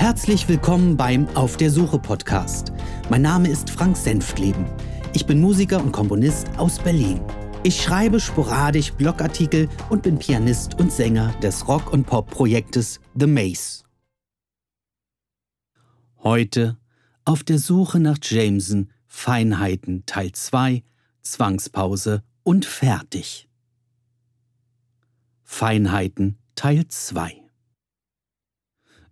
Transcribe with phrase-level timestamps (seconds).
[0.00, 2.72] Herzlich willkommen beim Auf der Suche Podcast.
[3.10, 4.64] Mein Name ist Frank Senftleben.
[5.12, 7.20] Ich bin Musiker und Komponist aus Berlin.
[7.64, 13.84] Ich schreibe sporadisch Blogartikel und bin Pianist und Sänger des Rock- und Pop-Projektes The Maze.
[16.22, 16.78] Heute
[17.26, 20.82] auf der Suche nach Jameson, Feinheiten Teil 2,
[21.20, 23.50] Zwangspause und fertig.
[25.42, 27.49] Feinheiten Teil 2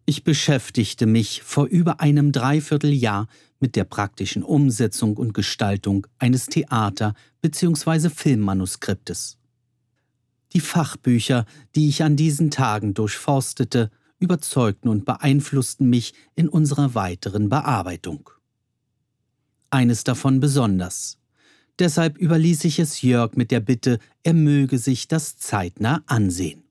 [0.08, 3.28] ich beschäftigte mich vor über einem Dreivierteljahr
[3.60, 7.12] mit der praktischen Umsetzung und Gestaltung eines Theater-
[7.42, 8.08] bzw.
[8.08, 9.36] Filmmanuskriptes.
[10.54, 11.44] Die Fachbücher,
[11.74, 18.30] die ich an diesen Tagen durchforstete, überzeugten und beeinflussten mich in unserer weiteren Bearbeitung.
[19.68, 21.18] Eines davon besonders.
[21.78, 26.67] Deshalb überließ ich es Jörg mit der Bitte, er möge sich das zeitnah ansehen.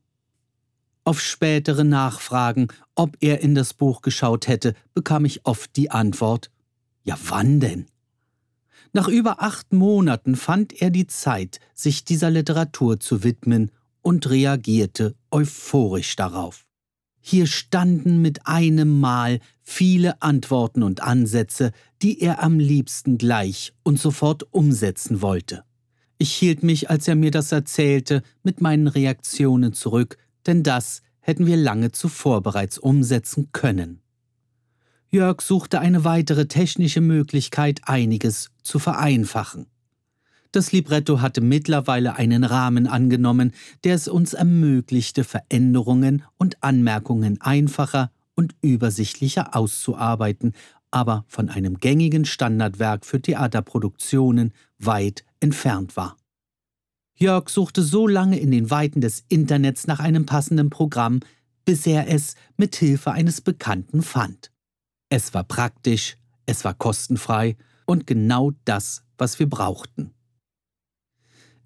[1.08, 6.50] Auf spätere Nachfragen, ob er in das Buch geschaut hätte, bekam ich oft die Antwort
[7.02, 7.86] Ja, wann denn?
[8.92, 13.70] Nach über acht Monaten fand er die Zeit, sich dieser Literatur zu widmen
[14.02, 16.66] und reagierte euphorisch darauf.
[17.22, 23.98] Hier standen mit einem Mal viele Antworten und Ansätze, die er am liebsten gleich und
[23.98, 25.64] sofort umsetzen wollte.
[26.18, 31.46] Ich hielt mich, als er mir das erzählte, mit meinen Reaktionen zurück, denn das hätten
[31.46, 34.00] wir lange zuvor bereits umsetzen können.
[35.10, 39.66] Jörg suchte eine weitere technische Möglichkeit, einiges zu vereinfachen.
[40.52, 43.52] Das Libretto hatte mittlerweile einen Rahmen angenommen,
[43.84, 50.54] der es uns ermöglichte, Veränderungen und Anmerkungen einfacher und übersichtlicher auszuarbeiten,
[50.90, 56.16] aber von einem gängigen Standardwerk für Theaterproduktionen weit entfernt war.
[57.20, 61.18] Jörg suchte so lange in den Weiten des Internets nach einem passenden Programm,
[61.64, 64.52] bis er es mit Hilfe eines Bekannten fand.
[65.08, 67.56] Es war praktisch, es war kostenfrei
[67.86, 70.12] und genau das, was wir brauchten.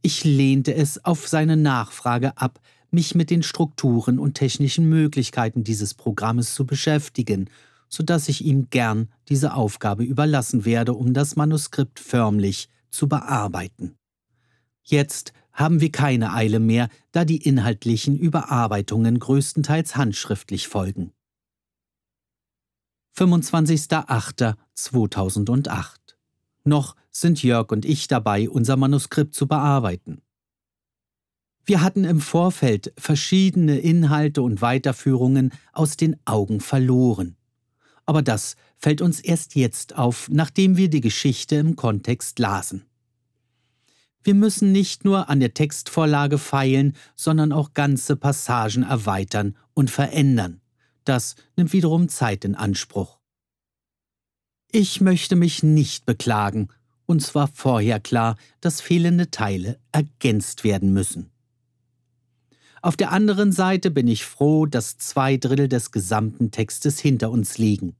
[0.00, 2.58] Ich lehnte es auf seine Nachfrage ab,
[2.90, 7.50] mich mit den Strukturen und technischen Möglichkeiten dieses Programmes zu beschäftigen,
[7.90, 13.96] so dass ich ihm gern diese Aufgabe überlassen werde, um das Manuskript förmlich zu bearbeiten.
[14.82, 21.12] Jetzt haben wir keine Eile mehr, da die inhaltlichen Überarbeitungen größtenteils handschriftlich folgen.
[23.16, 25.96] 25.08.2008
[26.64, 30.22] Noch sind Jörg und ich dabei, unser Manuskript zu bearbeiten.
[31.64, 37.36] Wir hatten im Vorfeld verschiedene Inhalte und Weiterführungen aus den Augen verloren.
[38.04, 42.84] Aber das fällt uns erst jetzt auf, nachdem wir die Geschichte im Kontext lasen.
[44.24, 50.60] Wir müssen nicht nur an der Textvorlage feilen, sondern auch ganze Passagen erweitern und verändern.
[51.04, 53.18] Das nimmt wiederum Zeit in Anspruch.
[54.70, 56.68] Ich möchte mich nicht beklagen,
[57.06, 61.30] uns war vorher klar, dass fehlende Teile ergänzt werden müssen.
[62.80, 67.58] Auf der anderen Seite bin ich froh, dass zwei Drittel des gesamten Textes hinter uns
[67.58, 67.96] liegen.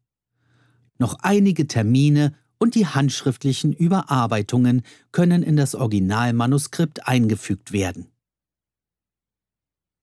[0.99, 8.07] Noch einige Termine und die handschriftlichen Überarbeitungen können in das Originalmanuskript eingefügt werden.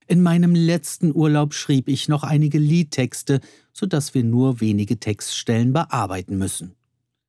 [0.06, 3.40] In meinem letzten Urlaub schrieb ich noch einige Liedtexte,
[3.72, 6.74] sodass wir nur wenige Textstellen bearbeiten müssen.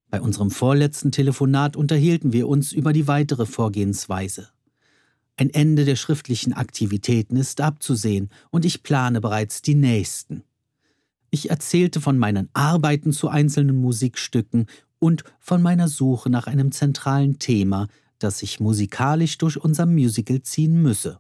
[0.10, 4.50] Bei unserem vorletzten Telefonat unterhielten wir uns über die weitere Vorgehensweise.
[5.38, 10.44] Ein Ende der schriftlichen Aktivitäten ist abzusehen und ich plane bereits die nächsten.
[11.30, 14.66] Ich erzählte von meinen Arbeiten zu einzelnen Musikstücken
[15.02, 17.88] und von meiner Suche nach einem zentralen Thema,
[18.20, 21.20] das sich musikalisch durch unser Musical ziehen müsse.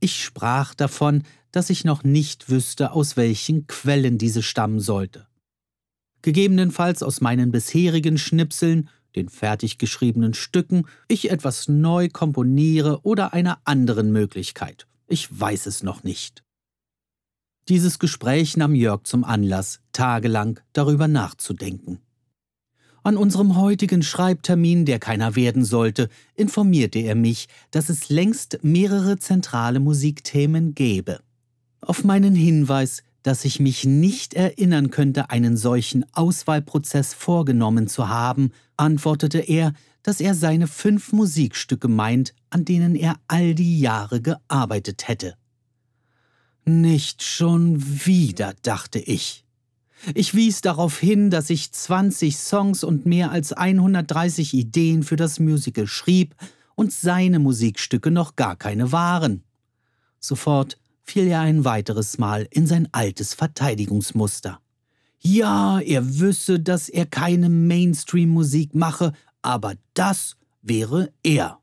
[0.00, 5.26] Ich sprach davon, dass ich noch nicht wüsste, aus welchen Quellen diese stammen sollte.
[6.22, 13.60] Gegebenenfalls aus meinen bisherigen Schnipseln, den fertig geschriebenen Stücken, ich etwas neu komponiere oder einer
[13.64, 14.86] anderen Möglichkeit.
[15.08, 16.44] Ich weiß es noch nicht.
[17.68, 22.00] Dieses Gespräch nahm Jörg zum Anlass, tagelang darüber nachzudenken.
[23.04, 29.18] An unserem heutigen Schreibtermin, der keiner werden sollte, informierte er mich, dass es längst mehrere
[29.18, 31.20] zentrale Musikthemen gäbe.
[31.80, 38.52] Auf meinen Hinweis, dass ich mich nicht erinnern könnte, einen solchen Auswahlprozess vorgenommen zu haben,
[38.76, 39.72] antwortete er,
[40.04, 45.34] dass er seine fünf Musikstücke meint, an denen er all die Jahre gearbeitet hätte.
[46.64, 49.41] Nicht schon wieder, dachte ich.
[50.14, 55.38] Ich wies darauf hin, dass ich 20 Songs und mehr als 130 Ideen für das
[55.38, 56.34] Musical schrieb
[56.74, 59.44] und seine Musikstücke noch gar keine waren.
[60.18, 64.60] Sofort fiel er ein weiteres Mal in sein altes Verteidigungsmuster.
[65.20, 71.58] Ja, er wüsse, dass er keine Mainstream-Musik mache, aber das wäre er.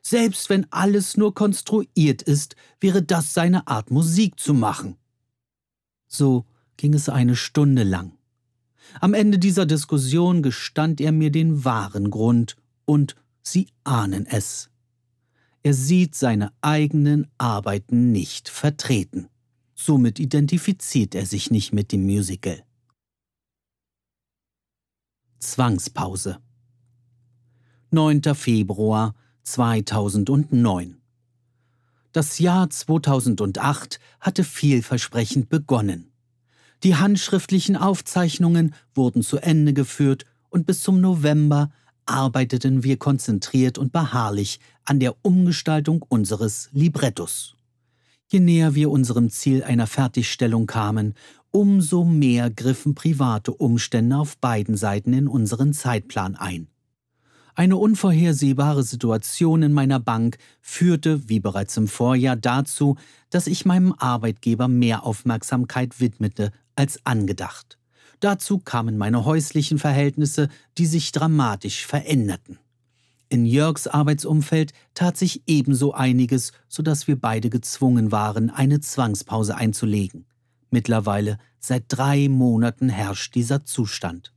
[0.00, 4.96] Selbst wenn alles nur konstruiert ist, wäre das seine Art Musik zu machen.
[6.06, 6.46] So
[6.78, 8.12] ging es eine Stunde lang.
[9.00, 14.70] Am Ende dieser Diskussion gestand er mir den wahren Grund, und Sie ahnen es.
[15.62, 19.28] Er sieht seine eigenen Arbeiten nicht vertreten.
[19.74, 22.64] Somit identifiziert er sich nicht mit dem Musical.
[25.38, 26.38] Zwangspause
[27.90, 28.34] 9.
[28.34, 29.14] Februar
[29.44, 31.00] 2009
[32.12, 36.07] Das Jahr 2008 hatte vielversprechend begonnen.
[36.84, 41.70] Die handschriftlichen Aufzeichnungen wurden zu Ende geführt und bis zum November
[42.06, 47.54] arbeiteten wir konzentriert und beharrlich an der Umgestaltung unseres Librettos.
[48.28, 51.14] Je näher wir unserem Ziel einer Fertigstellung kamen,
[51.50, 56.68] umso mehr griffen private Umstände auf beiden Seiten in unseren Zeitplan ein.
[57.54, 62.96] Eine unvorhersehbare Situation in meiner Bank führte, wie bereits im Vorjahr, dazu,
[63.30, 67.78] dass ich meinem Arbeitgeber mehr Aufmerksamkeit widmete als angedacht.
[68.20, 70.48] Dazu kamen meine häuslichen Verhältnisse,
[70.78, 72.58] die sich dramatisch veränderten.
[73.28, 79.56] In Jörgs Arbeitsumfeld tat sich ebenso einiges, so dass wir beide gezwungen waren, eine Zwangspause
[79.56, 80.24] einzulegen.
[80.70, 84.32] Mittlerweile seit drei Monaten herrscht dieser Zustand.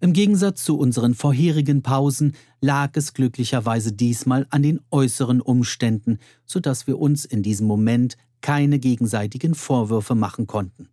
[0.00, 6.60] Im Gegensatz zu unseren vorherigen Pausen lag es glücklicherweise diesmal an den äußeren Umständen, so
[6.60, 10.90] dass wir uns in diesem Moment keine gegenseitigen Vorwürfe machen konnten.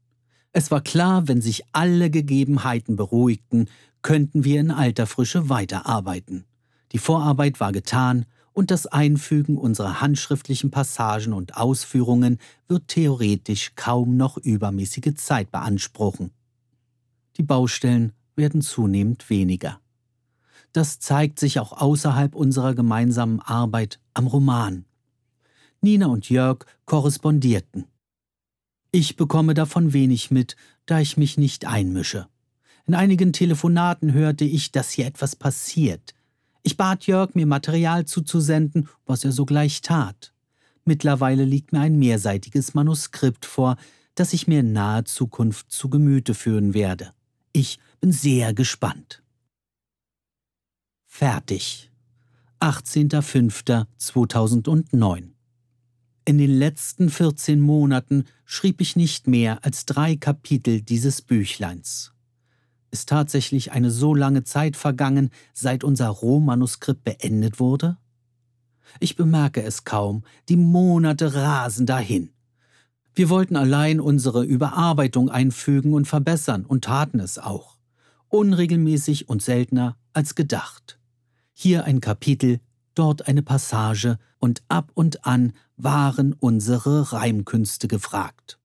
[0.54, 3.70] Es war klar, wenn sich alle Gegebenheiten beruhigten,
[4.02, 6.46] könnten wir in alter Frische weiterarbeiten.
[6.92, 12.38] Die Vorarbeit war getan und das Einfügen unserer handschriftlichen Passagen und Ausführungen
[12.68, 16.32] wird theoretisch kaum noch übermäßige Zeit beanspruchen.
[17.38, 19.80] Die Baustellen werden zunehmend weniger.
[20.74, 24.86] Das zeigt sich auch außerhalb unserer gemeinsamen Arbeit am Roman.
[25.82, 27.86] Nina und Jörg korrespondierten.
[28.94, 32.28] Ich bekomme davon wenig mit, da ich mich nicht einmische.
[32.86, 36.14] In einigen Telefonaten hörte ich, dass hier etwas passiert.
[36.64, 40.34] Ich bat Jörg, mir Material zuzusenden, was er sogleich tat.
[40.84, 43.78] Mittlerweile liegt mir ein mehrseitiges Manuskript vor,
[44.16, 47.14] das ich mir in naher Zukunft zu Gemüte führen werde.
[47.54, 49.24] Ich bin sehr gespannt.
[51.08, 51.90] Fertig.
[52.60, 55.31] 18.05.2009
[56.24, 62.14] In den letzten 14 Monaten schrieb ich nicht mehr als drei Kapitel dieses Büchleins.
[62.92, 67.98] Ist tatsächlich eine so lange Zeit vergangen, seit unser Rohmanuskript beendet wurde?
[69.00, 72.30] Ich bemerke es kaum, die Monate rasen dahin.
[73.16, 77.78] Wir wollten allein unsere Überarbeitung einfügen und verbessern und taten es auch
[78.28, 81.00] unregelmäßig und seltener als gedacht.
[81.54, 82.60] Hier ein Kapitel,
[82.96, 85.54] dort eine Passage und ab und an
[85.84, 88.60] waren unsere Reimkünste gefragt.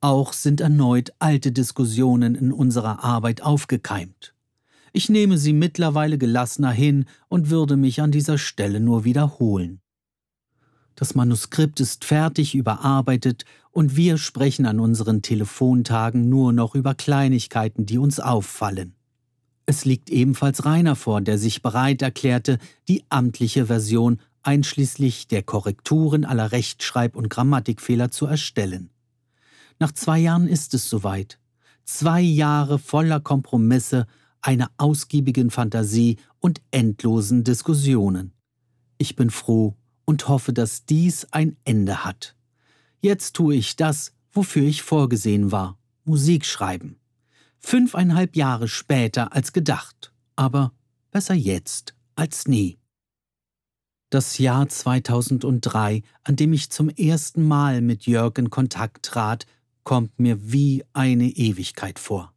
[0.00, 4.34] Auch sind erneut alte Diskussionen in unserer Arbeit aufgekeimt.
[4.92, 9.80] Ich nehme sie mittlerweile gelassener hin und würde mich an dieser Stelle nur wiederholen.
[10.94, 17.86] Das Manuskript ist fertig überarbeitet und wir sprechen an unseren Telefontagen nur noch über Kleinigkeiten,
[17.86, 18.94] die uns auffallen.
[19.66, 26.24] Es liegt ebenfalls Rainer vor, der sich bereit erklärte, die amtliche Version einschließlich der Korrekturen
[26.24, 28.90] aller Rechtschreib- und Grammatikfehler zu erstellen.
[29.78, 31.38] Nach zwei Jahren ist es soweit.
[31.84, 34.06] Zwei Jahre voller Kompromisse,
[34.40, 38.32] einer ausgiebigen Fantasie und endlosen Diskussionen.
[38.98, 39.76] Ich bin froh,
[40.10, 42.34] und hoffe, dass dies ein Ende hat.
[43.00, 46.98] Jetzt tue ich das, wofür ich vorgesehen war, Musik schreiben.
[47.60, 50.72] Fünfeinhalb Jahre später als gedacht, aber
[51.12, 52.79] besser jetzt als nie.
[54.10, 59.46] Das Jahr 2003, an dem ich zum ersten Mal mit Jörg in Kontakt trat,
[59.84, 62.34] kommt mir wie eine Ewigkeit vor.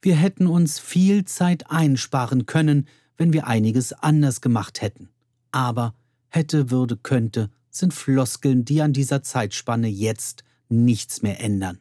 [0.00, 5.08] Wir hätten uns viel Zeit einsparen können, wenn wir einiges anders gemacht hätten.
[5.50, 5.92] Aber
[6.28, 11.80] hätte, würde, könnte, sind Floskeln, die an dieser Zeitspanne jetzt nichts mehr ändern.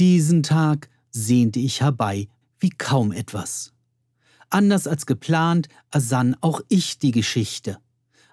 [0.00, 2.26] Diesen Tag sehnte ich herbei
[2.58, 3.72] wie kaum etwas.
[4.50, 7.78] Anders als geplant ersann auch ich die Geschichte.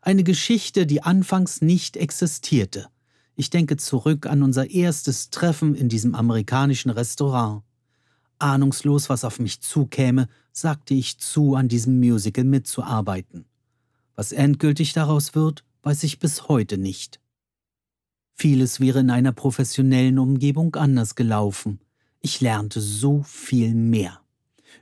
[0.01, 2.87] Eine Geschichte, die anfangs nicht existierte.
[3.35, 7.63] Ich denke zurück an unser erstes Treffen in diesem amerikanischen Restaurant.
[8.39, 13.45] Ahnungslos, was auf mich zukäme, sagte ich zu, an diesem Musical mitzuarbeiten.
[14.15, 17.19] Was endgültig daraus wird, weiß ich bis heute nicht.
[18.33, 21.79] Vieles wäre in einer professionellen Umgebung anders gelaufen.
[22.21, 24.19] Ich lernte so viel mehr.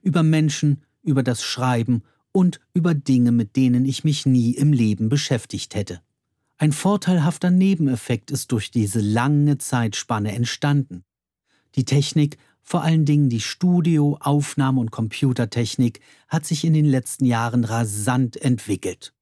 [0.01, 5.09] Über Menschen, über das Schreiben und über Dinge, mit denen ich mich nie im Leben
[5.09, 6.01] beschäftigt hätte.
[6.57, 11.03] Ein vorteilhafter Nebeneffekt ist durch diese lange Zeitspanne entstanden.
[11.75, 17.25] Die Technik, vor allen Dingen die Studio-, Aufnahme- und Computertechnik, hat sich in den letzten
[17.25, 19.13] Jahren rasant entwickelt.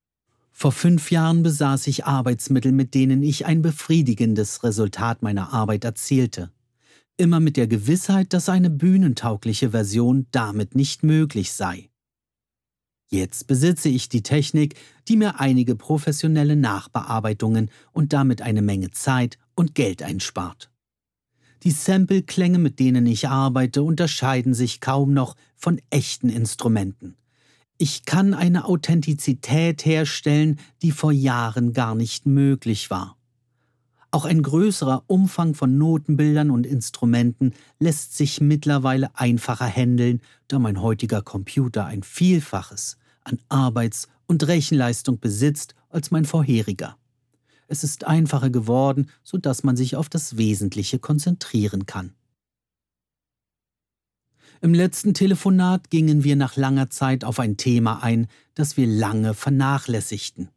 [0.52, 6.52] Vor fünf Jahren besaß ich Arbeitsmittel, mit denen ich ein befriedigendes Resultat meiner Arbeit erzielte
[7.18, 11.90] immer mit der Gewissheit, dass eine bühnentaugliche Version damit nicht möglich sei.
[13.10, 14.76] Jetzt besitze ich die Technik,
[15.10, 20.72] die mir einige professionelle Nachbearbeitungen und damit eine Menge Zeit und Geld einspart.
[21.64, 27.18] Die Sample-Klänge, mit denen ich arbeite, unterscheiden sich kaum noch von echten Instrumenten.
[27.78, 33.18] Ich kann eine Authentizität herstellen, die vor Jahren gar nicht möglich war.
[34.12, 40.82] Auch ein größerer Umfang von Notenbildern und Instrumenten lässt sich mittlerweile einfacher handeln, da mein
[40.82, 46.98] heutiger Computer ein Vielfaches an Arbeits- und Rechenleistung besitzt als mein vorheriger.
[47.68, 52.14] Es ist einfacher geworden, sodass man sich auf das Wesentliche konzentrieren kann.
[54.60, 59.34] Im letzten Telefonat gingen wir nach langer Zeit auf ein Thema ein, das wir lange
[59.34, 60.50] vernachlässigten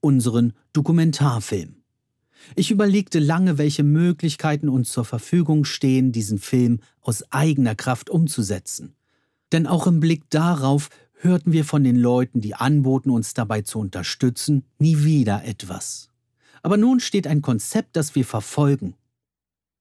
[0.00, 1.75] unseren Dokumentarfilm.
[2.54, 8.94] Ich überlegte lange, welche Möglichkeiten uns zur Verfügung stehen, diesen Film aus eigener Kraft umzusetzen.
[9.52, 13.78] Denn auch im Blick darauf hörten wir von den Leuten, die anboten, uns dabei zu
[13.78, 16.10] unterstützen, nie wieder etwas.
[16.62, 18.94] Aber nun steht ein Konzept, das wir verfolgen.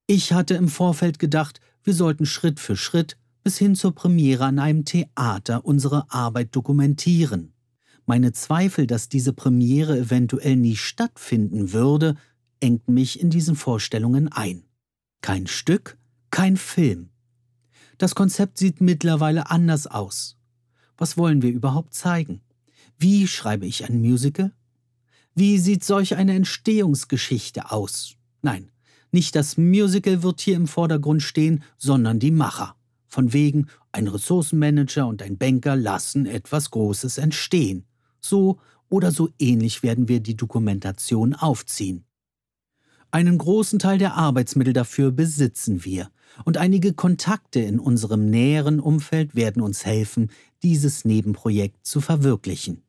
[0.08, 4.60] Ich hatte im Vorfeld gedacht, wir sollten Schritt für Schritt bis hin zur Premiere an
[4.60, 7.54] einem Theater unsere Arbeit dokumentieren.
[8.06, 12.16] Meine Zweifel, dass diese Premiere eventuell nie stattfinden würde,
[12.60, 14.64] engt mich in diesen Vorstellungen ein.
[15.22, 15.98] Kein Stück,
[16.32, 17.10] kein Film.
[17.98, 20.38] Das Konzept sieht mittlerweile anders aus.
[20.98, 22.42] Was wollen wir überhaupt zeigen?
[22.98, 24.54] Wie schreibe ich ein Musical?
[25.34, 28.16] Wie sieht solch eine Entstehungsgeschichte aus?
[28.42, 28.72] Nein,
[29.12, 32.76] nicht das Musical wird hier im Vordergrund stehen, sondern die Macher.
[33.08, 37.86] Von wegen, ein Ressourcenmanager und ein Banker lassen etwas Großes entstehen.
[38.20, 38.60] So
[38.90, 42.05] oder so ähnlich werden wir die Dokumentation aufziehen.
[43.12, 46.10] Einen großen Teil der Arbeitsmittel dafür besitzen wir,
[46.44, 50.32] und einige Kontakte in unserem näheren Umfeld werden uns helfen,
[50.64, 52.82] dieses Nebenprojekt zu verwirklichen.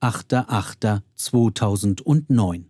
[0.00, 2.66] 8.8.2009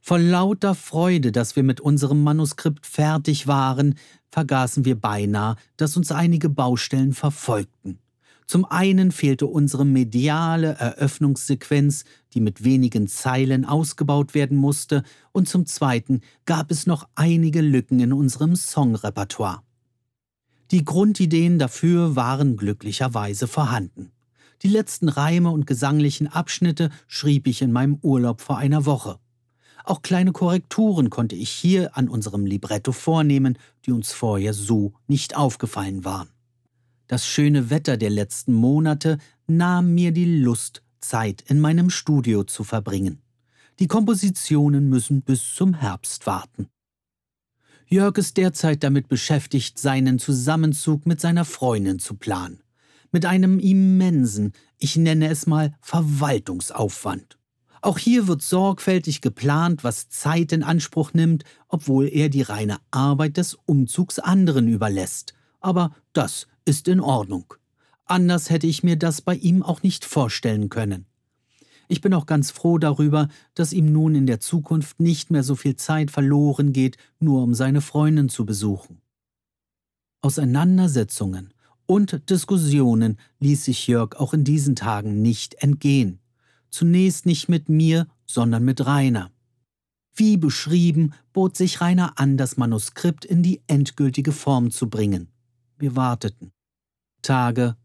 [0.00, 3.94] Vor lauter Freude, dass wir mit unserem Manuskript fertig waren,
[4.30, 8.01] vergaßen wir beinahe, dass uns einige Baustellen verfolgten.
[8.52, 12.04] Zum einen fehlte unsere mediale Eröffnungssequenz,
[12.34, 17.98] die mit wenigen Zeilen ausgebaut werden musste, und zum zweiten gab es noch einige Lücken
[17.98, 19.62] in unserem Songrepertoire.
[20.70, 24.12] Die Grundideen dafür waren glücklicherweise vorhanden.
[24.60, 29.18] Die letzten Reime und gesanglichen Abschnitte schrieb ich in meinem Urlaub vor einer Woche.
[29.82, 33.56] Auch kleine Korrekturen konnte ich hier an unserem Libretto vornehmen,
[33.86, 36.28] die uns vorher so nicht aufgefallen waren.
[37.12, 42.64] Das schöne Wetter der letzten Monate nahm mir die Lust, Zeit in meinem Studio zu
[42.64, 43.20] verbringen.
[43.80, 46.68] Die Kompositionen müssen bis zum Herbst warten.
[47.86, 52.62] Jörg ist derzeit damit beschäftigt, seinen Zusammenzug mit seiner Freundin zu planen.
[53.10, 57.36] Mit einem immensen, ich nenne es mal Verwaltungsaufwand.
[57.82, 63.36] Auch hier wird sorgfältig geplant, was Zeit in Anspruch nimmt, obwohl er die reine Arbeit
[63.36, 65.34] des Umzugs anderen überlässt.
[65.60, 67.54] Aber das ist in Ordnung.
[68.04, 71.06] Anders hätte ich mir das bei ihm auch nicht vorstellen können.
[71.88, 75.54] Ich bin auch ganz froh darüber, dass ihm nun in der Zukunft nicht mehr so
[75.56, 79.00] viel Zeit verloren geht, nur um seine Freundin zu besuchen.
[80.22, 81.52] Auseinandersetzungen
[81.86, 86.20] und Diskussionen ließ sich Jörg auch in diesen Tagen nicht entgehen.
[86.70, 89.30] Zunächst nicht mit mir, sondern mit Rainer.
[90.14, 95.31] Wie beschrieben, bot sich Rainer an, das Manuskript in die endgültige Form zu bringen.
[95.82, 96.52] Wir warteten.
[97.22, 97.76] Tage,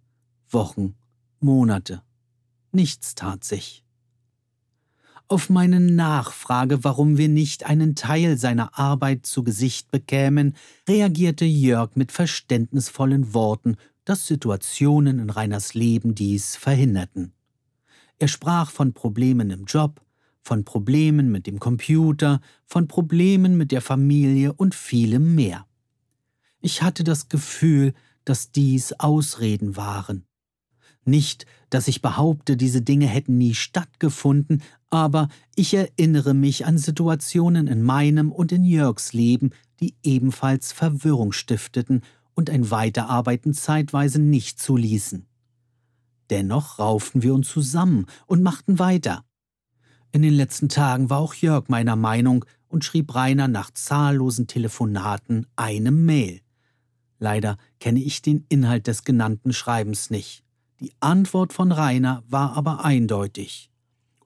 [0.51, 0.93] Wochen,
[1.39, 2.03] Monate.
[2.71, 3.83] Nichts tat sich.
[5.27, 10.55] Auf meine Nachfrage, warum wir nicht einen Teil seiner Arbeit zu Gesicht bekämen,
[10.87, 17.33] reagierte Jörg mit verständnisvollen Worten, dass Situationen in Reiners Leben dies verhinderten.
[18.19, 20.05] Er sprach von Problemen im Job,
[20.43, 25.65] von Problemen mit dem Computer, von Problemen mit der Familie und vielem mehr.
[26.67, 27.93] Ich hatte das Gefühl,
[28.25, 30.25] dass dies Ausreden waren.
[31.05, 37.67] Nicht, dass ich behaupte, diese Dinge hätten nie stattgefunden, aber ich erinnere mich an Situationen
[37.67, 42.01] in meinem und in Jörgs Leben, die ebenfalls Verwirrung stifteten
[42.33, 45.25] und ein Weiterarbeiten zeitweise nicht zuließen.
[46.29, 49.23] Dennoch rauften wir uns zusammen und machten weiter.
[50.11, 55.47] In den letzten Tagen war auch Jörg meiner Meinung und schrieb Rainer nach zahllosen Telefonaten
[55.55, 56.41] eine Mail.
[57.19, 60.43] Leider kenne ich den Inhalt des genannten Schreibens nicht.
[60.79, 63.71] Die Antwort von Rainer war aber eindeutig.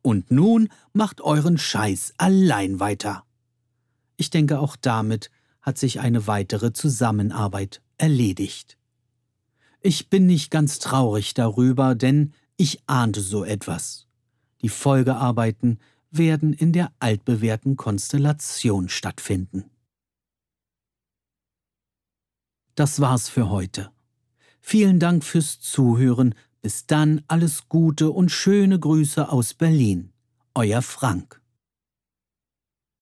[0.01, 3.23] Und nun macht euren Scheiß allein weiter.
[4.17, 5.29] Ich denke, auch damit
[5.61, 8.77] hat sich eine weitere Zusammenarbeit erledigt.
[9.79, 14.07] Ich bin nicht ganz traurig darüber, denn ich ahnte so etwas.
[14.61, 15.79] Die Folgearbeiten
[16.11, 19.65] werden in der altbewährten Konstellation stattfinden.
[22.75, 23.91] Das war's für heute.
[24.61, 26.35] Vielen Dank fürs Zuhören.
[26.61, 30.13] Bis dann alles Gute und schöne Grüße aus Berlin.
[30.53, 31.40] Euer Frank.